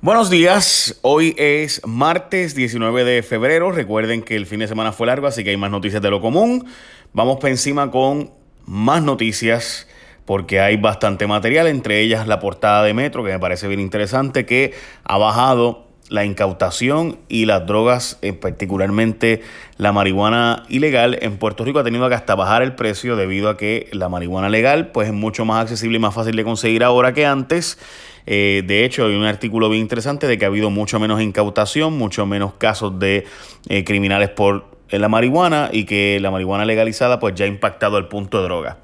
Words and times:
Buenos 0.00 0.30
días, 0.30 0.96
hoy 1.02 1.34
es 1.36 1.84
martes 1.84 2.54
19 2.54 3.02
de 3.02 3.24
febrero. 3.24 3.72
Recuerden 3.72 4.22
que 4.22 4.36
el 4.36 4.46
fin 4.46 4.60
de 4.60 4.68
semana 4.68 4.92
fue 4.92 5.08
largo, 5.08 5.26
así 5.26 5.42
que 5.42 5.50
hay 5.50 5.56
más 5.56 5.72
noticias 5.72 6.00
de 6.00 6.08
lo 6.08 6.20
común. 6.20 6.66
Vamos 7.12 7.38
para 7.40 7.50
encima 7.50 7.90
con 7.90 8.30
más 8.64 9.02
noticias 9.02 9.88
porque 10.24 10.60
hay 10.60 10.76
bastante 10.76 11.26
material, 11.26 11.66
entre 11.66 12.00
ellas 12.00 12.28
la 12.28 12.38
portada 12.38 12.84
de 12.84 12.94
Metro, 12.94 13.24
que 13.24 13.32
me 13.32 13.40
parece 13.40 13.66
bien 13.66 13.80
interesante, 13.80 14.46
que 14.46 14.72
ha 15.02 15.18
bajado 15.18 15.87
la 16.08 16.24
incautación 16.24 17.18
y 17.28 17.44
las 17.44 17.66
drogas, 17.66 18.18
eh, 18.22 18.32
particularmente 18.32 19.42
la 19.76 19.92
marihuana 19.92 20.64
ilegal 20.68 21.18
en 21.20 21.36
Puerto 21.36 21.64
Rico 21.64 21.78
ha 21.78 21.84
tenido 21.84 22.08
que 22.08 22.14
hasta 22.14 22.34
bajar 22.34 22.62
el 22.62 22.74
precio 22.74 23.16
debido 23.16 23.48
a 23.48 23.56
que 23.56 23.88
la 23.92 24.08
marihuana 24.08 24.48
legal 24.48 24.90
pues 24.92 25.08
es 25.08 25.14
mucho 25.14 25.44
más 25.44 25.62
accesible 25.62 25.96
y 25.96 26.00
más 26.00 26.14
fácil 26.14 26.34
de 26.36 26.44
conseguir 26.44 26.84
ahora 26.84 27.12
que 27.12 27.26
antes. 27.26 27.78
Eh, 28.26 28.62
de 28.66 28.84
hecho, 28.84 29.06
hay 29.06 29.14
un 29.14 29.24
artículo 29.24 29.70
bien 29.70 29.82
interesante 29.82 30.26
de 30.26 30.36
que 30.36 30.44
ha 30.44 30.48
habido 30.48 30.70
mucho 30.70 31.00
menos 31.00 31.20
incautación, 31.22 31.96
mucho 31.96 32.26
menos 32.26 32.54
casos 32.54 32.98
de 32.98 33.24
eh, 33.68 33.84
criminales 33.84 34.28
por 34.28 34.77
eh, 34.88 34.98
la 34.98 35.08
marihuana 35.08 35.68
y 35.72 35.84
que 35.84 36.18
la 36.20 36.30
marihuana 36.30 36.64
legalizada 36.64 37.18
pues 37.18 37.34
ya 37.34 37.44
ha 37.44 37.48
impactado 37.48 37.98
el 37.98 38.06
punto 38.06 38.38
de 38.38 38.44
droga. 38.44 38.78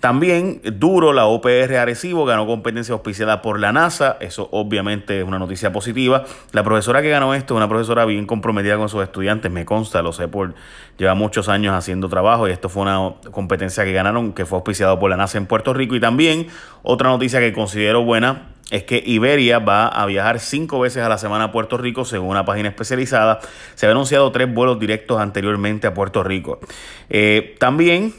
También 0.00 0.60
duro, 0.62 1.12
la 1.12 1.26
OPR 1.26 1.76
Arecibo 1.76 2.24
ganó 2.24 2.46
competencia 2.46 2.92
auspiciada 2.92 3.42
por 3.42 3.58
la 3.58 3.72
NASA, 3.72 4.16
eso 4.20 4.48
obviamente 4.52 5.18
es 5.18 5.24
una 5.24 5.40
noticia 5.40 5.72
positiva. 5.72 6.24
La 6.52 6.62
profesora 6.62 7.02
que 7.02 7.08
ganó 7.08 7.34
esto 7.34 7.54
es 7.54 7.56
una 7.56 7.68
profesora 7.68 8.04
bien 8.04 8.24
comprometida 8.24 8.76
con 8.76 8.88
sus 8.88 9.02
estudiantes, 9.02 9.50
me 9.50 9.64
consta, 9.64 10.00
lo 10.00 10.12
sé 10.12 10.28
por 10.28 10.54
lleva 10.98 11.14
muchos 11.14 11.48
años 11.48 11.74
haciendo 11.74 12.08
trabajo 12.08 12.48
y 12.48 12.52
esto 12.52 12.68
fue 12.68 12.82
una 12.82 13.14
competencia 13.30 13.84
que 13.84 13.92
ganaron 13.92 14.32
que 14.32 14.46
fue 14.46 14.56
auspiciado 14.56 14.98
por 14.98 15.10
la 15.10 15.16
NASA 15.16 15.38
en 15.38 15.46
Puerto 15.46 15.72
Rico 15.72 15.96
y 15.96 16.00
también 16.00 16.48
otra 16.82 17.08
noticia 17.08 17.40
que 17.40 17.52
considero 17.52 18.04
buena 18.04 18.48
es 18.70 18.84
que 18.84 19.02
Iberia 19.04 19.58
va 19.60 19.88
a 19.88 20.04
viajar 20.06 20.40
cinco 20.40 20.80
veces 20.80 21.02
a 21.02 21.08
la 21.08 21.16
semana 21.16 21.44
a 21.44 21.52
Puerto 21.52 21.78
Rico, 21.78 22.04
según 22.04 22.30
una 22.30 22.44
página 22.44 22.68
especializada. 22.68 23.40
Se 23.74 23.86
han 23.86 23.92
anunciado 23.92 24.30
tres 24.30 24.52
vuelos 24.52 24.78
directos 24.78 25.20
anteriormente 25.20 25.86
a 25.86 25.94
Puerto 25.94 26.22
Rico. 26.22 26.60
Eh, 27.08 27.56
también 27.58 28.12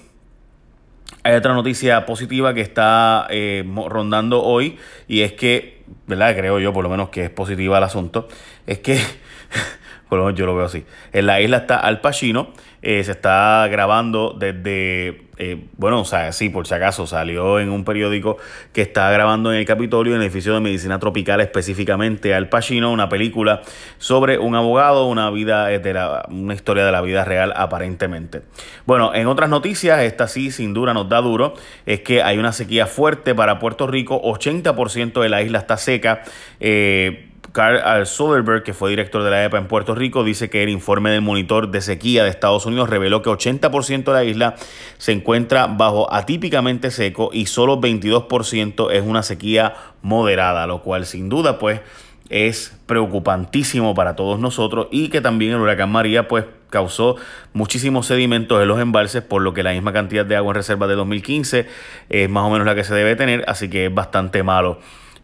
hay 1.24 1.36
otra 1.36 1.54
noticia 1.54 2.06
positiva 2.06 2.54
que 2.54 2.62
está 2.62 3.28
eh, 3.30 3.64
rondando 3.88 4.42
hoy 4.42 4.80
y 5.08 5.22
es 5.22 5.34
que, 5.34 5.84
¿verdad? 6.08 6.36
Creo 6.36 6.60
yo 6.60 6.74
por 6.74 6.84
lo 6.84 6.90
menos 6.90 7.10
que 7.10 7.26
es 7.26 7.30
positiva 7.30 7.78
el 7.78 7.84
asunto. 7.84 8.28
Es 8.66 8.80
que, 8.80 8.98
por 10.10 10.18
lo 10.18 10.26
menos 10.26 10.38
yo 10.38 10.46
lo 10.46 10.56
veo 10.56 10.66
así. 10.66 10.84
En 11.14 11.28
la 11.28 11.40
isla 11.40 11.58
está 11.58 11.78
Al 11.78 12.02
Pacino 12.02 12.50
eh, 12.82 13.04
se 13.04 13.12
está 13.12 13.68
grabando 13.70 14.34
desde, 14.40 15.26
eh, 15.38 15.66
bueno, 15.76 16.00
o 16.00 16.06
sea, 16.06 16.32
sí, 16.32 16.48
por 16.48 16.66
si 16.66 16.74
acaso, 16.74 17.06
salió 17.08 17.60
en 17.60 17.70
un 17.70 17.84
periódico 17.84 18.38
que 18.72 18.82
está 18.82 19.12
grabando 19.12 19.52
en 19.52 19.60
el 19.60 19.66
Capitolio, 19.66 20.16
en 20.16 20.22
el 20.22 20.28
edificio 20.28 20.54
de 20.54 20.62
medicina 20.62 20.98
tropical, 20.98 21.42
específicamente 21.42 22.34
Al 22.34 22.48
Pacino, 22.48 22.90
una 22.94 23.10
película 23.10 23.64
sobre 23.98 24.38
un 24.38 24.56
abogado, 24.56 25.08
una 25.08 25.30
vida, 25.30 25.66
de 25.68 26.20
una 26.30 26.54
historia 26.54 26.86
de 26.86 26.94
la 26.94 27.02
vida 27.02 27.26
real 27.26 27.52
aparentemente. 27.54 28.44
Bueno, 28.86 29.14
en 29.14 29.28
otras 29.28 29.50
noticias, 29.50 30.02
esta 30.02 30.30
sí, 30.30 30.50
sin 30.50 30.74
duda 30.74 30.94
nos 30.94 31.10
da 31.10 31.20
duro, 31.20 31.56
es 31.86 32.00
que 32.00 32.24
hay 32.24 32.38
una 32.38 32.54
sequía 32.54 32.88
fuerte 32.88 33.36
para 33.36 33.60
Puerto 33.60 33.88
Rico, 33.88 34.22
80% 34.22 35.22
de 35.22 35.28
la 35.28 35.42
isla 35.42 35.60
está 35.60 35.76
seca. 35.76 36.22
Eh, 36.62 37.26
Carl 37.52 38.06
Soderberg, 38.06 38.64
que 38.64 38.74
fue 38.74 38.90
director 38.90 39.24
de 39.24 39.30
la 39.30 39.44
EPA 39.44 39.58
en 39.58 39.68
Puerto 39.68 39.96
Rico, 39.96 40.24
dice 40.24 40.50
que 40.50 40.64
el 40.64 40.70
informe 40.70 41.12
del 41.12 41.22
monitor 41.22 41.72
de 41.72 41.82
sequía 41.82 42.24
de 42.24 42.30
Estados 42.30 42.66
Unidos 42.66 42.90
reveló 42.90 43.22
que 43.22 43.30
80% 43.30 44.04
de 44.04 44.14
la 44.14 44.24
isla 44.24 44.56
se 44.98 45.12
encuentra 45.12 45.68
bajo 45.68 46.12
atípicamente 46.14 46.92
seco 46.92 47.30
y 47.34 47.46
solo 47.46 47.80
22% 47.80 48.92
es 48.92 49.04
una 49.04 49.24
sequía 49.24 49.76
moderada, 50.02 50.68
lo 50.68 50.82
cual 50.82 51.06
sin 51.06 51.30
duda 51.30 51.60
pues 51.60 51.82
es 52.30 52.78
preocupantísimo 52.86 53.96
para 53.96 54.16
todos 54.16 54.40
nosotros 54.40 54.88
y 54.92 55.10
que 55.10 55.20
también 55.20 55.54
el 55.54 55.60
huracán 55.60 55.92
María 55.92 56.28
pues 56.28 56.46
causó 56.70 57.16
muchísimos 57.54 58.06
sedimentos 58.06 58.62
en 58.62 58.68
los 58.68 58.80
embalses 58.80 59.24
por 59.24 59.42
lo 59.42 59.54
que 59.56 59.64
la 59.64 59.72
misma 59.72 59.94
cantidad 59.94 60.26
de 60.26 60.36
agua 60.36 60.52
en 60.52 60.56
reserva 60.56 60.88
de 60.88 60.94
2015 60.94 61.68
es 62.10 62.30
más 62.30 62.44
o 62.44 62.52
menos 62.52 62.68
la 62.68 62.76
que 62.76 62.84
se 62.84 62.94
debe 62.94 63.16
tener, 63.16 63.44
así 63.48 63.70
que 63.70 63.88
es 63.88 63.94
bastante 63.94 64.44
malo 64.44 64.80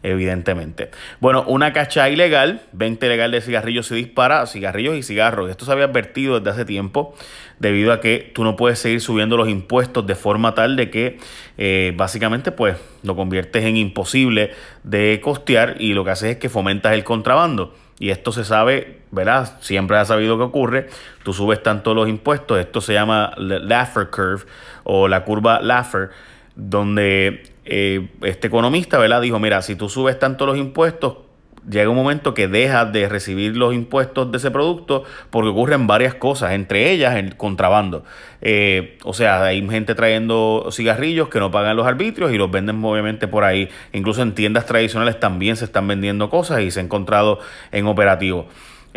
evidentemente. 0.06 0.90
Bueno, 1.20 1.44
una 1.48 1.72
cacha 1.72 2.08
ilegal, 2.08 2.62
20 2.72 3.08
legal 3.08 3.32
de 3.32 3.40
cigarrillos 3.40 3.86
se 3.86 3.96
dispara, 3.96 4.46
cigarrillos 4.46 4.96
y 4.96 5.02
cigarros. 5.02 5.50
Esto 5.50 5.64
se 5.64 5.72
había 5.72 5.86
advertido 5.86 6.38
desde 6.38 6.50
hace 6.50 6.64
tiempo, 6.64 7.16
debido 7.58 7.92
a 7.92 8.00
que 8.00 8.30
tú 8.32 8.44
no 8.44 8.54
puedes 8.54 8.78
seguir 8.78 9.00
subiendo 9.00 9.36
los 9.36 9.48
impuestos 9.48 10.06
de 10.06 10.14
forma 10.14 10.54
tal 10.54 10.76
de 10.76 10.90
que 10.90 11.18
eh, 11.58 11.92
básicamente 11.96 12.52
pues 12.52 12.76
lo 13.02 13.16
conviertes 13.16 13.64
en 13.64 13.76
imposible 13.76 14.52
de 14.84 15.20
costear 15.22 15.76
y 15.80 15.92
lo 15.92 16.04
que 16.04 16.10
haces 16.12 16.30
es 16.32 16.36
que 16.36 16.48
fomentas 16.48 16.92
el 16.92 17.02
contrabando. 17.02 17.74
Y 17.98 18.10
esto 18.10 18.30
se 18.30 18.44
sabe, 18.44 19.00
¿verdad? 19.10 19.58
Siempre 19.60 19.96
ha 19.96 20.04
sabido 20.04 20.36
que 20.36 20.44
ocurre. 20.44 20.86
Tú 21.24 21.32
subes 21.32 21.62
tanto 21.62 21.94
los 21.94 22.08
impuestos, 22.08 22.60
esto 22.60 22.80
se 22.80 22.92
llama 22.92 23.32
Laffer 23.38 24.08
Curve 24.10 24.44
o 24.84 25.08
la 25.08 25.24
curva 25.24 25.60
Laffer, 25.60 26.10
donde 26.54 27.55
eh, 27.66 28.08
este 28.22 28.46
economista, 28.46 28.98
¿verdad? 28.98 29.20
Dijo, 29.20 29.38
mira, 29.38 29.60
si 29.62 29.74
tú 29.74 29.88
subes 29.88 30.18
tanto 30.18 30.46
los 30.46 30.56
impuestos, 30.56 31.18
llega 31.68 31.90
un 31.90 31.96
momento 31.96 32.32
que 32.32 32.48
dejas 32.48 32.92
de 32.92 33.08
recibir 33.08 33.56
los 33.56 33.74
impuestos 33.74 34.30
de 34.30 34.38
ese 34.38 34.50
producto 34.50 35.04
porque 35.30 35.48
ocurren 35.48 35.86
varias 35.86 36.14
cosas, 36.14 36.52
entre 36.52 36.92
ellas 36.92 37.16
el 37.16 37.36
contrabando. 37.36 38.04
Eh, 38.40 38.98
o 39.04 39.12
sea, 39.12 39.42
hay 39.44 39.66
gente 39.68 39.94
trayendo 39.94 40.68
cigarrillos 40.70 41.28
que 41.28 41.40
no 41.40 41.50
pagan 41.50 41.76
los 41.76 41.86
arbitrios 41.86 42.32
y 42.32 42.38
los 42.38 42.50
venden 42.50 42.84
obviamente 42.84 43.26
por 43.28 43.44
ahí. 43.44 43.68
Incluso 43.92 44.22
en 44.22 44.34
tiendas 44.34 44.66
tradicionales 44.66 45.18
también 45.18 45.56
se 45.56 45.64
están 45.64 45.88
vendiendo 45.88 46.30
cosas 46.30 46.60
y 46.60 46.70
se 46.70 46.80
ha 46.80 46.82
encontrado 46.82 47.40
en 47.72 47.86
operativo. 47.86 48.46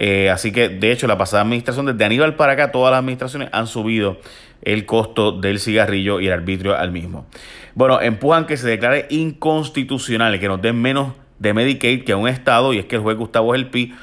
Eh, 0.02 0.30
así 0.30 0.54
que, 0.54 0.70
de 0.70 0.94
hecho, 0.94 1.08
la 1.08 1.18
pasada 1.18 1.44
administración, 1.44 1.86
desde 1.86 2.06
Aníbal 2.06 2.36
para 2.36 2.54
acá, 2.54 2.72
todas 2.72 2.90
las 2.92 3.00
administraciones 3.00 3.50
han 3.52 3.68
subido 3.68 4.22
el 4.62 4.86
costo 4.86 5.34
del 5.34 5.60
cigarrillo 5.60 6.22
y 6.22 6.28
el 6.28 6.34
arbitrio 6.34 6.78
al 6.78 6.94
mismo. 6.94 7.28
Bueno, 7.76 8.00
empujan 8.00 8.46
que 8.46 8.56
se 8.56 8.66
declare 8.66 9.08
inconstitucional, 9.10 10.40
que 10.40 10.48
nos 10.48 10.62
den 10.62 10.82
menos 10.82 11.16
de 11.40 11.54
Medicaid 11.54 12.06
que 12.06 12.14
a 12.14 12.18
un 12.18 12.30
Estado, 12.30 12.72
y 12.72 12.80
es 12.80 12.86
que 12.86 12.96
el 12.96 13.02
juez 13.02 13.18
Gustavo 13.18 13.52
Gelpi 13.52 13.94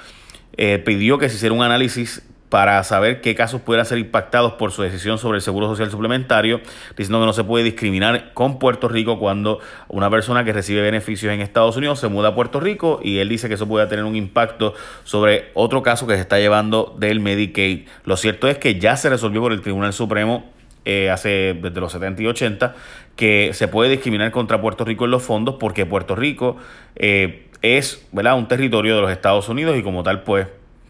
eh, 0.58 0.82
pidió 0.84 1.16
que 1.16 1.30
se 1.30 1.36
hiciera 1.36 1.54
un 1.54 1.62
análisis 1.62 2.22
para 2.48 2.82
saber 2.84 3.20
qué 3.20 3.34
casos 3.34 3.60
pudieran 3.60 3.86
ser 3.86 3.98
impactados 3.98 4.52
por 4.52 4.72
su 4.72 4.82
decisión 4.82 5.18
sobre 5.18 5.36
el 5.36 5.42
seguro 5.42 5.66
social 5.68 5.90
suplementario, 5.90 6.60
diciendo 6.96 7.20
que 7.20 7.26
no 7.26 7.32
se 7.32 7.44
puede 7.44 7.64
discriminar 7.64 8.32
con 8.34 8.58
Puerto 8.58 8.88
Rico 8.88 9.18
cuando 9.18 9.60
una 9.88 10.10
persona 10.10 10.44
que 10.44 10.52
recibe 10.52 10.80
beneficios 10.82 11.32
en 11.32 11.40
Estados 11.40 11.76
Unidos 11.76 11.98
se 11.98 12.08
muda 12.08 12.28
a 12.28 12.34
Puerto 12.34 12.60
Rico 12.60 13.00
y 13.02 13.18
él 13.18 13.28
dice 13.28 13.48
que 13.48 13.54
eso 13.54 13.66
puede 13.66 13.86
tener 13.86 14.04
un 14.04 14.16
impacto 14.16 14.74
sobre 15.04 15.50
otro 15.54 15.82
caso 15.82 16.06
que 16.06 16.14
se 16.14 16.20
está 16.20 16.38
llevando 16.38 16.94
del 16.98 17.20
Medicaid. 17.20 17.86
Lo 18.04 18.16
cierto 18.16 18.48
es 18.48 18.58
que 18.58 18.78
ya 18.78 18.96
se 18.96 19.10
resolvió 19.10 19.40
por 19.40 19.52
el 19.52 19.60
Tribunal 19.60 19.92
Supremo 19.92 20.44
eh, 20.84 21.10
hace 21.10 21.58
desde 21.60 21.80
los 21.80 21.90
70 21.90 22.22
y 22.22 22.26
80 22.26 22.74
que 23.16 23.50
se 23.54 23.66
puede 23.66 23.90
discriminar 23.90 24.30
contra 24.30 24.60
Puerto 24.60 24.84
Rico 24.84 25.06
en 25.06 25.10
los 25.10 25.22
fondos 25.24 25.56
porque 25.58 25.84
Puerto 25.84 26.14
Rico 26.14 26.58
eh, 26.94 27.48
es 27.62 28.06
¿verdad? 28.12 28.36
un 28.36 28.46
territorio 28.46 28.94
de 28.94 29.00
los 29.00 29.10
Estados 29.10 29.48
Unidos 29.48 29.76
y 29.76 29.82
como 29.82 30.04
tal 30.04 30.22
pues 30.22 30.46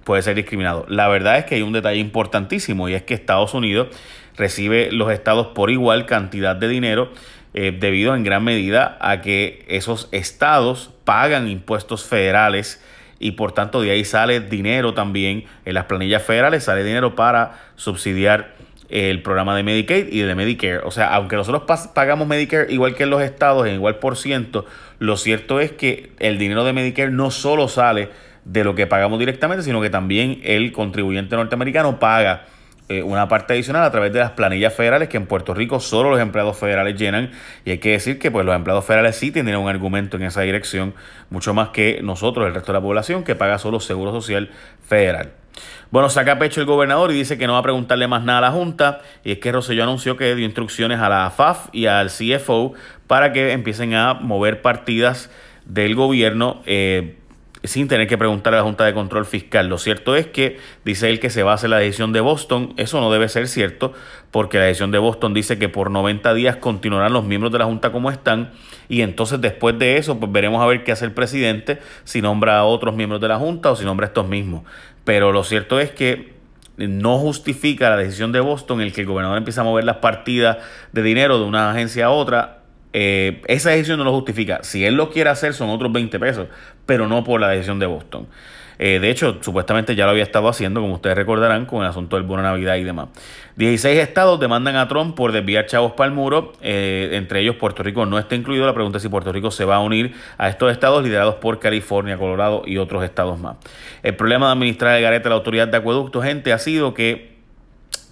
puede 0.06 0.22
ser 0.22 0.36
discriminado. 0.36 0.86
La 0.88 1.08
verdad 1.08 1.36
es 1.36 1.46
que 1.46 1.56
hay 1.56 1.62
un 1.62 1.72
detalle 1.72 1.98
importantísimo 1.98 2.88
y 2.88 2.94
es 2.94 3.02
que 3.02 3.12
Estados 3.12 3.54
Unidos 3.54 3.88
recibe 4.36 4.92
los 4.92 5.10
estados 5.10 5.48
por 5.48 5.68
igual 5.68 6.06
cantidad 6.06 6.54
de 6.54 6.68
dinero 6.68 7.10
eh, 7.54 7.76
debido 7.76 8.14
en 8.14 8.22
gran 8.22 8.44
medida 8.44 8.96
a 9.00 9.20
que 9.20 9.64
esos 9.66 10.08
estados 10.12 10.92
pagan 11.02 11.48
impuestos 11.48 12.04
federales 12.04 12.80
y 13.18 13.32
por 13.32 13.50
tanto 13.50 13.80
de 13.80 13.90
ahí 13.90 14.04
sale 14.04 14.38
dinero 14.38 14.94
también 14.94 15.44
en 15.64 15.74
las 15.74 15.86
planillas 15.86 16.22
federales, 16.22 16.62
sale 16.62 16.84
dinero 16.84 17.16
para 17.16 17.58
subsidiar 17.74 18.54
el 18.88 19.22
programa 19.22 19.56
de 19.56 19.64
Medicaid 19.64 20.06
y 20.12 20.20
de 20.20 20.36
Medicare. 20.36 20.78
O 20.84 20.92
sea, 20.92 21.12
aunque 21.14 21.34
nosotros 21.34 21.64
pagamos 21.92 22.28
Medicare 22.28 22.72
igual 22.72 22.94
que 22.94 23.06
los 23.06 23.22
estados, 23.22 23.66
en 23.66 23.74
igual 23.74 23.96
por 23.96 24.16
ciento, 24.16 24.66
lo 25.00 25.16
cierto 25.16 25.58
es 25.58 25.72
que 25.72 26.12
el 26.20 26.38
dinero 26.38 26.62
de 26.62 26.72
Medicare 26.72 27.10
no 27.10 27.32
solo 27.32 27.66
sale 27.66 28.10
de 28.46 28.62
lo 28.62 28.74
que 28.74 28.86
pagamos 28.86 29.18
directamente, 29.18 29.64
sino 29.64 29.82
que 29.82 29.90
también 29.90 30.40
el 30.44 30.72
contribuyente 30.72 31.34
norteamericano 31.34 31.98
paga 31.98 32.46
eh, 32.88 33.02
una 33.02 33.26
parte 33.26 33.54
adicional 33.54 33.82
a 33.82 33.90
través 33.90 34.12
de 34.12 34.20
las 34.20 34.30
planillas 34.30 34.72
federales 34.72 35.08
que 35.08 35.16
en 35.16 35.26
Puerto 35.26 35.52
Rico 35.52 35.80
solo 35.80 36.10
los 36.10 36.20
empleados 36.20 36.56
federales 36.56 36.96
llenan 36.96 37.32
y 37.64 37.72
hay 37.72 37.78
que 37.78 37.90
decir 37.90 38.20
que 38.20 38.30
pues 38.30 38.46
los 38.46 38.54
empleados 38.54 38.84
federales 38.84 39.16
sí 39.16 39.32
tienen 39.32 39.56
un 39.56 39.68
argumento 39.68 40.16
en 40.16 40.22
esa 40.22 40.42
dirección 40.42 40.94
mucho 41.28 41.52
más 41.52 41.70
que 41.70 41.98
nosotros 42.04 42.46
el 42.46 42.54
resto 42.54 42.70
de 42.70 42.78
la 42.78 42.82
población 42.82 43.24
que 43.24 43.34
paga 43.34 43.58
solo 43.58 43.80
seguro 43.80 44.12
social 44.12 44.50
federal. 44.86 45.32
Bueno, 45.90 46.08
saca 46.08 46.38
pecho 46.38 46.60
el 46.60 46.66
gobernador 46.66 47.10
y 47.10 47.14
dice 47.14 47.38
que 47.38 47.48
no 47.48 47.54
va 47.54 47.58
a 47.60 47.62
preguntarle 47.62 48.06
más 48.06 48.22
nada 48.22 48.38
a 48.38 48.42
la 48.42 48.50
Junta. 48.52 49.00
Y 49.24 49.32
es 49.32 49.38
que 49.38 49.50
Rosselló 49.50 49.82
anunció 49.82 50.16
que 50.16 50.34
dio 50.34 50.44
instrucciones 50.44 51.00
a 51.00 51.08
la 51.08 51.26
AFAF 51.26 51.68
y 51.72 51.86
al 51.86 52.10
CFO 52.10 52.74
para 53.06 53.32
que 53.32 53.52
empiecen 53.52 53.94
a 53.94 54.14
mover 54.14 54.62
partidas 54.62 55.30
del 55.64 55.94
gobierno. 55.94 56.62
Eh, 56.66 57.16
sin 57.64 57.88
tener 57.88 58.06
que 58.06 58.18
preguntarle 58.18 58.58
a 58.58 58.60
la 58.60 58.64
Junta 58.64 58.84
de 58.84 58.94
Control 58.94 59.24
Fiscal. 59.24 59.68
Lo 59.68 59.78
cierto 59.78 60.16
es 60.16 60.26
que 60.26 60.58
dice 60.84 61.08
él 61.08 61.20
que 61.20 61.30
se 61.30 61.42
basa 61.42 61.66
en 61.66 61.70
la 61.70 61.78
decisión 61.78 62.12
de 62.12 62.20
Boston. 62.20 62.74
Eso 62.76 63.00
no 63.00 63.10
debe 63.10 63.28
ser 63.28 63.48
cierto 63.48 63.92
porque 64.30 64.58
la 64.58 64.64
decisión 64.64 64.90
de 64.90 64.98
Boston 64.98 65.34
dice 65.34 65.58
que 65.58 65.68
por 65.68 65.90
90 65.90 66.34
días 66.34 66.56
continuarán 66.56 67.12
los 67.12 67.24
miembros 67.24 67.52
de 67.52 67.58
la 67.58 67.64
Junta 67.64 67.92
como 67.92 68.10
están 68.10 68.52
y 68.88 69.00
entonces 69.00 69.40
después 69.40 69.78
de 69.78 69.96
eso 69.96 70.18
pues 70.18 70.30
veremos 70.30 70.62
a 70.62 70.66
ver 70.66 70.84
qué 70.84 70.92
hace 70.92 71.04
el 71.04 71.12
presidente, 71.12 71.78
si 72.04 72.22
nombra 72.22 72.58
a 72.58 72.64
otros 72.64 72.94
miembros 72.94 73.20
de 73.20 73.28
la 73.28 73.38
Junta 73.38 73.70
o 73.70 73.76
si 73.76 73.84
nombra 73.84 74.06
a 74.06 74.08
estos 74.08 74.28
mismos. 74.28 74.62
Pero 75.04 75.32
lo 75.32 75.44
cierto 75.44 75.80
es 75.80 75.90
que 75.90 76.34
no 76.76 77.18
justifica 77.18 77.88
la 77.90 77.96
decisión 77.96 78.32
de 78.32 78.40
Boston 78.40 78.80
el 78.80 78.92
que 78.92 79.00
el 79.02 79.06
gobernador 79.06 79.38
empieza 79.38 79.62
a 79.62 79.64
mover 79.64 79.84
las 79.84 79.96
partidas 79.96 80.58
de 80.92 81.02
dinero 81.02 81.38
de 81.38 81.44
una 81.44 81.70
agencia 81.70 82.06
a 82.06 82.10
otra 82.10 82.55
eh, 82.98 83.42
esa 83.46 83.72
decisión 83.72 83.98
no 83.98 84.04
lo 84.04 84.12
justifica. 84.12 84.60
Si 84.62 84.86
él 84.86 84.94
lo 84.94 85.10
quiere 85.10 85.28
hacer 85.28 85.52
son 85.52 85.68
otros 85.68 85.92
20 85.92 86.18
pesos, 86.18 86.48
pero 86.86 87.06
no 87.06 87.24
por 87.24 87.42
la 87.42 87.50
decisión 87.50 87.78
de 87.78 87.84
Boston. 87.84 88.26
Eh, 88.78 89.00
de 89.00 89.10
hecho, 89.10 89.36
supuestamente 89.42 89.94
ya 89.94 90.06
lo 90.06 90.12
había 90.12 90.22
estado 90.22 90.48
haciendo, 90.48 90.80
como 90.80 90.94
ustedes 90.94 91.14
recordarán, 91.14 91.66
con 91.66 91.82
el 91.82 91.88
asunto 91.88 92.16
del 92.16 92.24
bono 92.24 92.42
Navidad 92.42 92.76
y 92.76 92.84
demás. 92.84 93.08
16 93.56 93.98
estados 93.98 94.40
demandan 94.40 94.76
a 94.76 94.88
Trump 94.88 95.14
por 95.14 95.32
desviar 95.32 95.66
chavos 95.66 95.92
para 95.92 96.08
el 96.08 96.14
muro, 96.14 96.54
eh, 96.62 97.10
entre 97.12 97.40
ellos 97.40 97.56
Puerto 97.56 97.82
Rico 97.82 98.06
no 98.06 98.18
está 98.18 98.34
incluido. 98.34 98.64
La 98.64 98.72
pregunta 98.72 98.96
es 98.96 99.02
si 99.02 99.10
Puerto 99.10 99.30
Rico 99.30 99.50
se 99.50 99.66
va 99.66 99.76
a 99.76 99.80
unir 99.80 100.14
a 100.38 100.48
estos 100.48 100.72
estados 100.72 101.04
liderados 101.04 101.34
por 101.34 101.58
California, 101.58 102.16
Colorado 102.16 102.62
y 102.64 102.78
otros 102.78 103.04
estados 103.04 103.38
más. 103.38 103.56
El 104.02 104.16
problema 104.16 104.46
de 104.46 104.52
administrar 104.52 104.96
el 104.96 105.02
garete 105.02 105.28
a 105.28 105.30
la 105.30 105.36
autoridad 105.36 105.68
de 105.68 105.76
acueducto, 105.76 106.22
gente, 106.22 106.54
ha 106.54 106.58
sido 106.58 106.94
que 106.94 107.35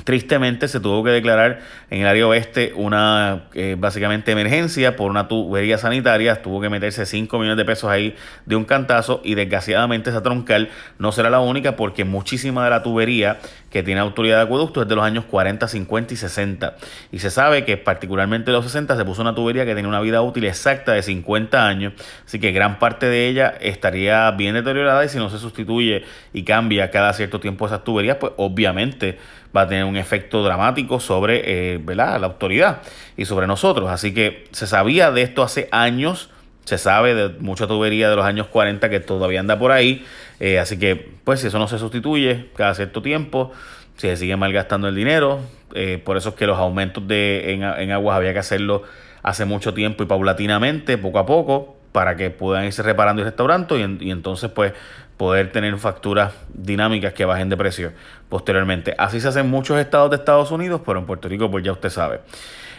Tristemente 0.05 0.69
se 0.69 0.81
tuvo 0.81 1.03
que 1.03 1.11
declarar 1.11 1.61
en 1.89 2.03
el 2.03 2.06
área 2.06 2.27
oeste 2.27 2.75
una 2.77 3.45
eh, 3.55 3.75
básicamente 3.79 4.33
emergencia 4.33 4.97
por 4.97 5.11
una 5.11 5.29
tubería 5.29 5.79
sanitaria. 5.79 6.43
Tuvo 6.43 6.61
que 6.61 6.69
meterse 6.69 7.06
5 7.06 7.39
millones 7.39 7.56
de 7.56 7.65
pesos 7.65 7.91
ahí 7.91 8.15
de 8.45 8.55
un 8.55 8.67
cantazo 8.67 9.23
y 9.25 9.35
desgraciadamente 9.35 10.11
esa 10.11 10.23
troncal 10.23 10.69
no 10.99 11.11
será 11.11 11.31
la 11.31 11.41
única 11.41 11.77
porque 11.77 12.05
muchísima 12.05 12.65
de 12.65 12.71
la 12.71 12.83
tubería 12.83 13.39
que 13.71 13.83
tiene 13.83 14.01
autoridad 14.01 14.37
de 14.37 14.43
acueducto 14.43 14.83
es 14.83 14.89
de 14.89 14.95
los 14.95 15.05
años 15.05 15.25
40, 15.25 15.67
50 15.67 16.15
y 16.15 16.17
60. 16.17 16.77
Y 17.11 17.19
se 17.19 17.31
sabe 17.31 17.65
que 17.65 17.77
particularmente 17.77 18.51
en 18.51 18.56
los 18.56 18.67
60 18.67 18.97
se 18.97 19.05
puso 19.05 19.23
una 19.23 19.35
tubería 19.35 19.65
que 19.65 19.75
tiene 19.75 19.89
una 19.89 20.01
vida 20.01 20.23
útil 20.23 20.45
exacta 20.45 20.93
de 20.93 21.03
50 21.03 21.67
años. 21.67 21.95
Así 22.25 22.39
que 22.39 22.53
gran 22.53 22.79
parte 22.79 23.06
de 23.06 23.27
ella 23.27 23.55
estaría 23.61 24.31
bien 24.33 24.55
deteriorada 24.55 25.05
y 25.05 25.09
si 25.09 25.19
no 25.19 25.31
se 25.31 25.39
sustituye 25.39 26.05
y 26.33 26.45
cambia 26.45 26.91
cada 26.91 27.12
cierto 27.15 27.41
tiempo 27.41 27.67
esas 27.67 27.83
tuberías, 27.83 28.19
pues 28.19 28.33
obviamente 28.37 29.19
va 29.55 29.62
a 29.62 29.69
tener 29.69 29.85
un 29.85 29.97
efecto 29.97 30.43
dramático 30.43 31.01
sobre 31.01 31.75
eh, 31.75 31.81
la 31.95 32.17
autoridad 32.17 32.83
y 33.17 33.25
sobre 33.25 33.47
nosotros. 33.47 33.91
Así 33.91 34.12
que 34.12 34.47
se 34.53 34.67
sabía 34.67 35.11
de 35.12 35.23
esto 35.23 35.43
hace 35.43 35.69
años, 35.71 36.31
se 36.65 36.79
sabe 36.79 37.15
de 37.15 37.29
mucha 37.41 37.67
tubería 37.67 38.11
de 38.11 38.17
los 38.17 38.25
años 38.25 38.47
40 38.49 38.89
que 38.91 39.01
todavía 39.01 39.41
anda 39.41 39.59
por 39.59 39.71
ahí. 39.71 40.05
Eh, 40.41 40.59
así 40.59 40.79
que, 40.79 41.12
pues, 41.25 41.41
si 41.41 41.47
eso 41.49 41.59
no 41.59 41.69
se 41.69 41.79
sustituye 41.79 42.47
cada 42.56 42.75
cierto 42.75 43.03
tiempo, 43.03 43.53
si 43.97 44.09
se 44.09 44.17
sigue 44.17 44.37
malgastando 44.37 44.89
el 44.89 44.95
dinero, 44.95 45.41
eh, 45.75 46.01
por 46.05 46.17
eso 46.17 46.31
es 46.31 46.35
que 46.35 46.47
los 46.47 46.59
aumentos 46.59 47.06
de, 47.06 47.53
en, 47.53 47.93
aguas 47.93 48.17
había 48.17 48.33
que 48.33 48.41
hacerlo 48.41 48.83
hace 49.23 49.45
mucho 49.45 49.73
tiempo 49.73 50.03
y 50.03 50.06
paulatinamente, 50.06 50.99
poco 50.99 51.19
a 51.19 51.27
poco, 51.27 51.74
para 51.94 52.17
que 52.17 52.31
puedan 52.31 52.64
irse 52.64 52.82
reparando 52.82 53.23
el 53.23 53.26
restaurante 53.26 53.76
y, 53.76 54.08
y 54.08 54.11
entonces, 54.11 54.50
pues, 54.50 54.73
poder 55.17 55.52
tener 55.52 55.79
facturas 55.79 56.32
dinámicas 56.52 57.12
que 57.12 57.25
bajen 57.25 57.49
de 57.49 57.56
precio 57.56 57.93
posteriormente. 58.29 58.96
Así 58.99 59.20
se 59.20 59.29
hacen 59.29 59.49
muchos 59.49 59.79
estados 59.79 60.11
de 60.11 60.17
Estados 60.17 60.50
Unidos, 60.50 60.81
pero 60.85 60.99
en 60.99 61.06
Puerto 61.06 61.29
Rico, 61.29 61.49
pues 61.52 61.62
ya 61.62 61.70
usted 61.70 61.91
sabe. 61.91 62.19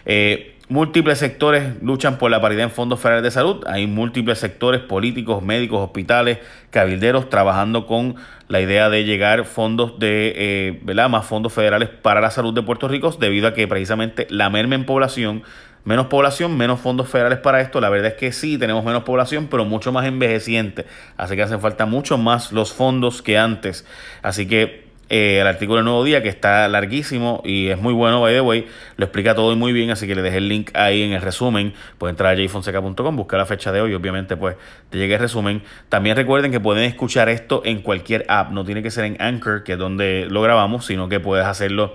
Eh, 0.05 0.57
múltiples 0.67 1.17
sectores 1.17 1.81
luchan 1.81 2.17
por 2.17 2.29
la 2.29 2.41
paridad 2.41 2.63
en 2.63 2.71
fondos 2.71 2.99
federales 2.99 3.23
de 3.23 3.31
salud. 3.31 3.63
Hay 3.67 3.87
múltiples 3.87 4.37
sectores 4.37 4.81
políticos, 4.81 5.41
médicos, 5.41 5.79
hospitales, 5.81 6.39
cabilderos 6.69 7.29
trabajando 7.29 7.87
con 7.87 8.17
la 8.49 8.59
idea 8.59 8.89
de 8.89 9.05
llegar 9.05 9.45
fondos 9.45 9.97
de, 9.97 10.33
eh, 10.35 10.79
¿verdad? 10.83 11.09
Más 11.09 11.25
fondos 11.25 11.53
federales 11.53 11.87
para 11.87 12.19
la 12.19 12.31
salud 12.31 12.53
de 12.53 12.63
Puerto 12.63 12.89
Rico, 12.89 13.15
debido 13.17 13.47
a 13.47 13.53
que 13.53 13.65
precisamente 13.65 14.27
la 14.29 14.49
merma 14.49 14.75
en 14.75 14.85
población 14.85 15.43
menos 15.85 16.07
población, 16.07 16.57
menos 16.57 16.81
fondos 16.81 17.07
federales 17.07 17.39
para 17.39 17.61
esto. 17.61 17.79
La 17.79 17.89
verdad 17.89 18.11
es 18.11 18.17
que 18.17 18.31
sí, 18.31 18.57
tenemos 18.57 18.83
menos 18.83 19.03
población, 19.03 19.47
pero 19.49 19.63
mucho 19.63 19.91
más 19.91 20.05
envejeciente. 20.05 20.85
Así 21.15 21.35
que 21.35 21.43
hacen 21.43 21.61
falta 21.61 21.85
mucho 21.85 22.17
más 22.17 22.51
los 22.51 22.73
fondos 22.73 23.21
que 23.21 23.37
antes. 23.37 23.85
Así 24.21 24.47
que 24.47 24.85
eh, 25.07 25.39
el 25.39 25.45
artículo 25.45 25.77
del 25.77 25.85
Nuevo 25.85 26.03
Día, 26.03 26.23
que 26.23 26.29
está 26.29 26.67
larguísimo 26.67 27.43
y 27.45 27.67
es 27.67 27.79
muy 27.79 27.93
bueno, 27.93 28.21
by 28.21 28.33
the 28.33 28.41
way, 28.41 28.67
lo 28.97 29.05
explica 29.05 29.35
todo 29.35 29.53
y 29.53 29.55
muy 29.55 29.71
bien, 29.71 29.91
así 29.91 30.07
que 30.07 30.15
le 30.15 30.23
dejé 30.23 30.37
el 30.37 30.49
link 30.49 30.71
ahí 30.73 31.03
en 31.03 31.11
el 31.11 31.21
resumen. 31.21 31.73
Pueden 31.99 32.13
entrar 32.13 32.35
a 32.35 32.47
jfonseca.com, 32.47 33.15
buscar 33.15 33.39
la 33.39 33.45
fecha 33.45 33.71
de 33.71 33.81
hoy, 33.81 33.93
obviamente, 33.93 34.35
pues 34.35 34.55
te 34.89 34.97
llegue 34.97 35.13
el 35.13 35.19
resumen. 35.19 35.61
También 35.89 36.15
recuerden 36.15 36.51
que 36.51 36.59
pueden 36.59 36.85
escuchar 36.85 37.29
esto 37.29 37.61
en 37.65 37.81
cualquier 37.81 38.25
app, 38.29 38.51
no 38.51 38.65
tiene 38.65 38.81
que 38.81 38.89
ser 38.89 39.05
en 39.05 39.21
Anchor, 39.21 39.63
que 39.63 39.73
es 39.73 39.77
donde 39.77 40.25
lo 40.27 40.41
grabamos, 40.41 40.87
sino 40.87 41.07
que 41.07 41.19
puedes 41.19 41.45
hacerlo 41.45 41.93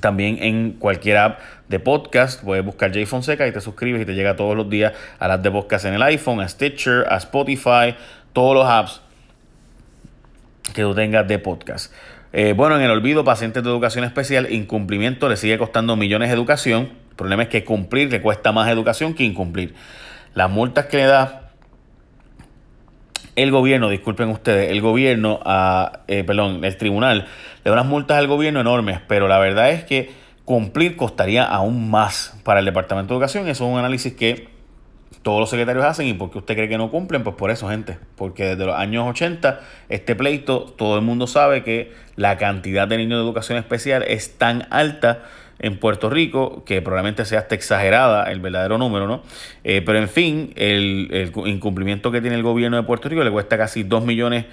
también 0.00 0.38
en 0.40 0.72
cualquier 0.72 1.16
app 1.18 1.40
de 1.68 1.78
podcast. 1.78 2.42
Puedes 2.42 2.64
buscar 2.64 2.92
Jay 2.92 3.06
Fonseca 3.06 3.46
y 3.46 3.52
te 3.52 3.60
suscribes 3.60 4.02
y 4.02 4.04
te 4.04 4.14
llega 4.14 4.36
todos 4.36 4.56
los 4.56 4.68
días 4.68 4.92
a 5.18 5.28
las 5.28 5.42
de 5.42 5.50
podcast 5.50 5.84
en 5.84 5.94
el 5.94 6.02
iPhone, 6.02 6.40
a 6.40 6.48
Stitcher, 6.48 7.06
a 7.08 7.16
Spotify, 7.16 7.94
todos 8.32 8.54
los 8.54 8.66
apps 8.66 9.00
que 10.74 10.82
tú 10.82 10.94
tengas 10.94 11.26
de 11.28 11.38
podcast. 11.38 11.92
Eh, 12.32 12.54
bueno, 12.56 12.76
en 12.76 12.82
el 12.82 12.90
olvido, 12.90 13.24
pacientes 13.24 13.62
de 13.62 13.68
educación 13.68 14.04
especial, 14.04 14.50
incumplimiento 14.50 15.28
le 15.28 15.36
sigue 15.36 15.58
costando 15.58 15.96
millones 15.96 16.30
de 16.30 16.34
educación. 16.34 16.90
El 17.10 17.16
problema 17.16 17.42
es 17.42 17.48
que 17.50 17.64
cumplir 17.64 18.10
le 18.10 18.22
cuesta 18.22 18.52
más 18.52 18.70
educación 18.70 19.14
que 19.14 19.24
incumplir. 19.24 19.74
Las 20.34 20.50
multas 20.50 20.86
que 20.86 20.96
le 20.96 21.04
da 21.04 21.41
el 23.36 23.50
gobierno, 23.50 23.88
disculpen 23.88 24.28
ustedes, 24.28 24.70
el 24.70 24.80
gobierno, 24.80 25.40
a, 25.44 26.00
eh, 26.08 26.24
perdón, 26.24 26.64
el 26.64 26.76
tribunal, 26.76 27.26
le 27.64 27.70
da 27.70 27.72
unas 27.72 27.86
multas 27.86 28.18
al 28.18 28.26
gobierno 28.26 28.60
enormes, 28.60 29.00
pero 29.08 29.28
la 29.28 29.38
verdad 29.38 29.70
es 29.70 29.84
que 29.84 30.10
cumplir 30.44 30.96
costaría 30.96 31.44
aún 31.44 31.90
más 31.90 32.38
para 32.44 32.60
el 32.60 32.66
Departamento 32.66 33.14
de 33.14 33.18
Educación. 33.18 33.48
Eso 33.48 33.64
es 33.64 33.72
un 33.72 33.78
análisis 33.78 34.12
que 34.14 34.48
todos 35.22 35.40
los 35.40 35.50
secretarios 35.50 35.84
hacen 35.84 36.06
y 36.08 36.14
porque 36.14 36.38
usted 36.38 36.54
cree 36.54 36.68
que 36.68 36.78
no 36.78 36.90
cumplen, 36.90 37.22
pues 37.22 37.36
por 37.36 37.50
eso, 37.50 37.68
gente. 37.68 37.98
Porque 38.16 38.44
desde 38.44 38.66
los 38.66 38.76
años 38.76 39.08
80, 39.08 39.60
este 39.88 40.14
pleito, 40.16 40.64
todo 40.76 40.96
el 40.96 41.02
mundo 41.02 41.26
sabe 41.26 41.62
que 41.62 41.92
la 42.16 42.38
cantidad 42.38 42.88
de 42.88 42.96
niños 42.96 43.18
de 43.18 43.24
educación 43.24 43.58
especial 43.58 44.02
es 44.02 44.36
tan 44.36 44.66
alta 44.70 45.22
en 45.62 45.78
Puerto 45.78 46.10
Rico, 46.10 46.64
que 46.64 46.82
probablemente 46.82 47.24
sea 47.24 47.40
hasta 47.40 47.54
exagerada 47.54 48.30
el 48.30 48.40
verdadero 48.40 48.78
número, 48.78 49.06
¿no? 49.06 49.22
Eh, 49.64 49.82
pero 49.84 49.98
en 49.98 50.08
fin, 50.08 50.52
el, 50.56 51.32
incumplimiento 51.46 52.10
que 52.10 52.20
tiene 52.20 52.36
el 52.36 52.42
gobierno 52.42 52.76
de 52.76 52.82
Puerto 52.82 53.08
Rico 53.08 53.24
le 53.24 53.30
cuesta 53.30 53.56
casi 53.56 53.84
2 53.84 54.04
millones 54.04 54.46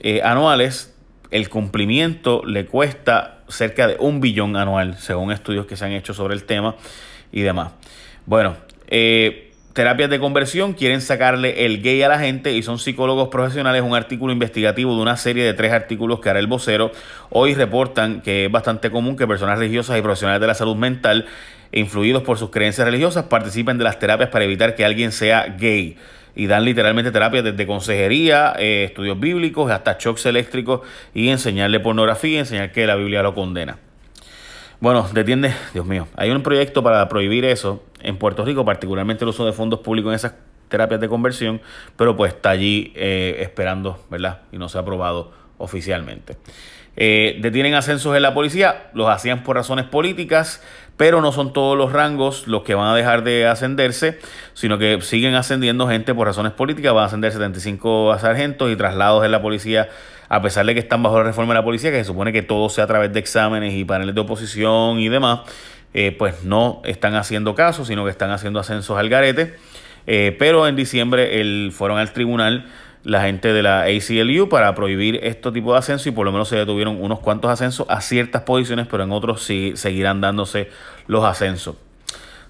eh, 0.00 0.22
anuales. 0.22 0.94
El 1.30 1.48
cumplimiento 1.48 2.42
le 2.44 2.66
cuesta 2.66 3.42
cerca 3.48 3.86
de 3.86 3.96
un 3.98 4.20
billón 4.20 4.56
anual, 4.56 4.96
según 4.98 5.32
estudios 5.32 5.66
que 5.66 5.76
se 5.76 5.84
han 5.84 5.92
hecho 5.92 6.14
sobre 6.14 6.34
el 6.34 6.44
tema 6.44 6.76
y 7.30 7.42
demás. 7.42 7.72
Bueno, 8.26 8.56
eh, 8.86 9.52
terapias 9.74 10.08
de 10.08 10.20
conversión 10.20 10.72
quieren 10.72 11.00
sacarle 11.00 11.66
el 11.66 11.82
gay 11.82 12.00
a 12.02 12.08
la 12.08 12.18
gente 12.18 12.52
y 12.52 12.62
son 12.62 12.78
psicólogos 12.78 13.28
profesionales. 13.28 13.82
Un 13.82 13.94
artículo 13.94 14.32
investigativo 14.32 14.94
de 14.94 15.02
una 15.02 15.16
serie 15.16 15.44
de 15.44 15.52
tres 15.52 15.72
artículos 15.72 16.20
que 16.20 16.30
hará 16.30 16.38
el 16.38 16.46
vocero. 16.46 16.92
Hoy 17.28 17.54
reportan 17.54 18.22
que 18.22 18.46
es 18.46 18.52
bastante 18.52 18.90
común 18.90 19.16
que 19.16 19.26
personas 19.26 19.58
religiosas 19.58 19.98
y 19.98 20.02
profesionales 20.02 20.40
de 20.40 20.46
la 20.46 20.54
salud 20.54 20.76
mental, 20.76 21.26
influidos 21.72 22.22
por 22.22 22.38
sus 22.38 22.50
creencias 22.50 22.86
religiosas, 22.86 23.24
participen 23.24 23.76
de 23.76 23.84
las 23.84 23.98
terapias 23.98 24.30
para 24.30 24.44
evitar 24.44 24.76
que 24.76 24.84
alguien 24.84 25.10
sea 25.10 25.56
gay. 25.58 25.96
Y 26.36 26.46
dan 26.46 26.64
literalmente 26.64 27.10
terapias 27.10 27.42
desde 27.42 27.66
consejería, 27.66 28.54
eh, 28.58 28.84
estudios 28.84 29.18
bíblicos, 29.18 29.70
hasta 29.72 29.96
shocks 29.98 30.26
eléctricos 30.26 30.80
y 31.14 31.28
enseñarle 31.28 31.80
pornografía, 31.80 32.38
enseñar 32.38 32.70
que 32.70 32.86
la 32.86 32.94
Biblia 32.94 33.22
lo 33.22 33.34
condena. 33.34 33.78
Bueno, 34.84 35.08
detiende, 35.14 35.54
Dios 35.72 35.86
mío, 35.86 36.08
hay 36.14 36.30
un 36.30 36.42
proyecto 36.42 36.82
para 36.82 37.08
prohibir 37.08 37.46
eso 37.46 37.82
en 38.02 38.18
Puerto 38.18 38.44
Rico, 38.44 38.66
particularmente 38.66 39.24
el 39.24 39.30
uso 39.30 39.46
de 39.46 39.54
fondos 39.54 39.80
públicos 39.80 40.10
en 40.10 40.16
esas 40.16 40.34
terapias 40.68 41.00
de 41.00 41.08
conversión, 41.08 41.62
pero 41.96 42.18
pues 42.18 42.34
está 42.34 42.50
allí 42.50 42.92
eh, 42.94 43.38
esperando, 43.40 43.98
¿verdad? 44.10 44.42
Y 44.52 44.58
no 44.58 44.68
se 44.68 44.76
ha 44.76 44.82
aprobado 44.82 45.32
oficialmente. 45.58 46.36
Eh, 46.96 47.38
detienen 47.40 47.74
ascensos 47.74 48.14
en 48.14 48.22
la 48.22 48.34
policía, 48.34 48.90
los 48.94 49.08
hacían 49.08 49.42
por 49.42 49.56
razones 49.56 49.86
políticas, 49.86 50.62
pero 50.96 51.20
no 51.20 51.32
son 51.32 51.52
todos 51.52 51.76
los 51.76 51.92
rangos 51.92 52.46
los 52.46 52.62
que 52.62 52.74
van 52.74 52.86
a 52.86 52.94
dejar 52.94 53.24
de 53.24 53.46
ascenderse, 53.46 54.20
sino 54.52 54.78
que 54.78 55.00
siguen 55.00 55.34
ascendiendo 55.34 55.88
gente 55.88 56.14
por 56.14 56.28
razones 56.28 56.52
políticas, 56.52 56.94
van 56.94 57.02
a 57.02 57.06
ascender 57.06 57.32
75 57.32 58.12
a 58.12 58.18
sargentos 58.20 58.70
y 58.70 58.76
traslados 58.76 59.24
en 59.24 59.32
la 59.32 59.42
policía 59.42 59.88
a 60.28 60.42
pesar 60.42 60.66
de 60.66 60.74
que 60.74 60.80
están 60.80 61.02
bajo 61.02 61.18
la 61.18 61.24
reforma 61.24 61.52
de 61.52 61.60
la 61.60 61.64
policía, 61.64 61.90
que 61.90 61.98
se 61.98 62.04
supone 62.04 62.32
que 62.32 62.42
todo 62.42 62.68
sea 62.68 62.84
a 62.84 62.86
través 62.86 63.12
de 63.12 63.20
exámenes 63.20 63.74
y 63.74 63.84
paneles 63.84 64.14
de 64.14 64.20
oposición 64.20 64.98
y 64.98 65.08
demás, 65.08 65.40
eh, 65.92 66.14
pues 66.18 66.44
no 66.44 66.82
están 66.84 67.14
haciendo 67.14 67.54
caso, 67.54 67.84
sino 67.84 68.04
que 68.04 68.10
están 68.10 68.30
haciendo 68.30 68.58
ascensos 68.58 68.98
al 68.98 69.08
garete. 69.08 69.54
Eh, 70.06 70.36
pero 70.38 70.66
en 70.68 70.76
diciembre 70.76 71.40
el, 71.40 71.72
fueron 71.72 71.98
al 71.98 72.12
tribunal 72.12 72.66
la 73.04 73.22
gente 73.22 73.52
de 73.52 73.62
la 73.62 73.82
ACLU 73.82 74.48
para 74.48 74.74
prohibir 74.74 75.20
este 75.22 75.52
tipo 75.52 75.72
de 75.72 75.78
ascenso 75.78 76.08
y 76.08 76.12
por 76.12 76.24
lo 76.24 76.32
menos 76.32 76.48
se 76.48 76.56
detuvieron 76.56 77.00
unos 77.00 77.20
cuantos 77.20 77.50
ascensos 77.50 77.86
a 77.90 78.00
ciertas 78.00 78.42
posiciones, 78.42 78.86
pero 78.90 79.04
en 79.04 79.12
otros 79.12 79.42
sí 79.42 79.72
seguirán 79.76 80.20
dándose 80.20 80.70
los 81.06 81.24
ascensos. 81.24 81.76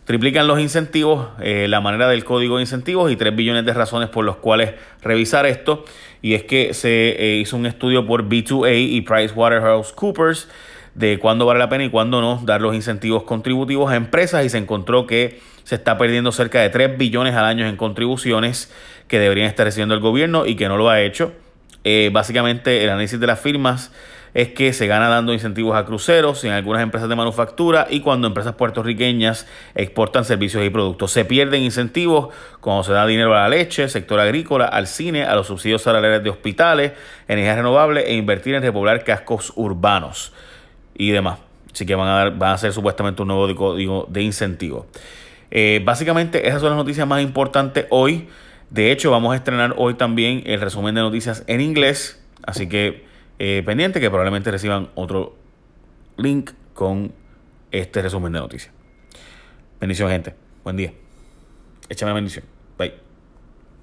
triplican 0.05 0.47
los 0.47 0.61
incentivos, 0.61 1.29
eh, 1.41 1.67
la 1.67 1.81
manera 1.81 2.09
del 2.09 2.25
código 2.25 2.57
de 2.57 2.63
incentivos 2.63 3.11
y 3.11 3.17
3 3.17 3.35
billones 3.35 3.65
de 3.65 3.73
razones 3.73 4.11
por 4.11 4.25
los 4.25 4.37
cuales 4.37 4.75
revisar 5.03 5.47
esto. 5.47 5.85
Y 6.21 6.35
es 6.35 6.45
que 6.45 6.75
se 6.75 7.17
eh, 7.19 7.37
hizo 7.37 7.57
un 7.57 7.65
estudio 7.65 8.07
por 8.07 8.29
B2A 8.29 8.77
y 8.77 9.01
PricewaterhouseCoopers 9.01 10.49
de 10.95 11.19
cuándo 11.19 11.47
vale 11.47 11.59
la 11.59 11.69
pena 11.69 11.85
y 11.85 11.91
cuándo 11.91 12.21
no 12.21 12.41
dar 12.45 12.61
los 12.61 12.75
incentivos 12.75 13.25
contributivos 13.25 13.91
a 13.91 13.97
empresas 13.97 14.45
y 14.45 14.51
se 14.51 14.59
encontró 14.59 15.07
que 15.07 15.41
se 15.65 15.75
está 15.75 15.99
perdiendo 15.99 16.33
cerca 16.33 16.61
de 16.61 16.71
3 16.71 16.97
billones 16.97 17.35
al 17.35 17.45
año 17.45 17.67
en 17.67 17.77
contribuciones 17.77 18.73
que 19.09 19.19
deberían 19.19 19.49
estar 19.49 19.67
recibiendo 19.67 19.95
el 19.95 20.01
gobierno 20.01 20.47
y 20.47 20.55
que 20.57 20.69
no 20.69 20.77
lo 20.77 20.89
ha 20.89 21.01
hecho. 21.01 21.33
Eh, 21.83 22.11
básicamente 22.13 22.83
el 22.83 22.91
análisis 22.91 23.21
de 23.21 23.27
las 23.27 23.41
firmas 23.41 23.91
es 24.35 24.49
que 24.49 24.73
se 24.73 24.89
gana 24.89 25.09
dando 25.09 25.33
incentivos 25.33 25.77
a 25.77 25.85
cruceros 25.85 26.43
en 26.45 26.51
algunas 26.51 26.83
empresas 26.83 27.09
de 27.09 27.15
manufactura 27.15 27.87
y 27.89 28.01
cuando 28.01 28.27
empresas 28.27 28.55
puertorriqueñas 28.55 29.47
exportan 29.77 30.25
servicios 30.25 30.65
y 30.65 30.71
productos. 30.71 31.13
Se 31.13 31.25
pierden 31.25 31.63
incentivos 31.63 32.35
cuando 32.61 32.83
se 32.83 32.93
da 32.93 33.07
dinero 33.07 33.33
a 33.35 33.43
la 33.43 33.49
leche, 33.49 33.89
sector 33.89 34.19
agrícola, 34.19 34.65
al 34.67 34.89
cine, 34.89 35.25
a 35.25 35.37
los 35.37 35.47
subsidios 35.47 35.83
salariales 35.83 36.25
de 36.25 36.31
hospitales, 36.31 36.93
energías 37.29 37.57
renovables 37.57 38.05
e 38.09 38.15
invertir 38.15 38.57
en 38.57 38.63
repoblar 38.63 39.05
cascos 39.05 39.53
urbanos 39.55 40.33
y 40.97 41.11
demás. 41.11 41.39
Así 41.73 41.87
que 41.87 41.95
van 41.95 42.09
a, 42.09 42.17
dar, 42.17 42.37
van 42.37 42.53
a 42.53 42.59
ser 42.59 42.73
supuestamente 42.73 43.23
un 43.23 43.29
nuevo 43.29 43.55
código 43.55 44.07
de 44.09 44.23
incentivos. 44.23 44.87
Eh, 45.57 45.81
básicamente 45.85 46.49
esas 46.49 46.61
son 46.61 46.71
las 46.71 46.77
noticias 46.77 47.07
más 47.07 47.23
importantes 47.23 47.87
hoy. 47.91 48.29
De 48.71 48.91
hecho, 48.91 49.13
vamos 49.13 49.33
a 49.33 49.37
estrenar 49.37 49.75
hoy 49.79 49.95
también 49.95 50.43
el 50.47 50.61
resumen 50.61 50.97
de 50.97 51.01
noticias 51.01 51.45
en 51.47 51.61
inglés. 51.61 52.21
Así 52.45 52.69
que 52.69 53.05
eh, 53.39 53.63
pendiente 53.65 54.01
que 54.01 54.11
probablemente 54.11 54.51
reciban 54.51 54.91
otro 54.97 55.37
link 56.17 56.51
con 56.75 57.13
este 57.71 58.03
resumen 58.03 58.33
de 58.33 58.41
noticias. 58.41 58.75
Bendición, 59.81 60.11
gente. 60.11 60.35
Buen 60.65 60.77
día. 60.77 60.93
Échame 61.89 62.11
la 62.11 62.15
bendición. 62.15 62.54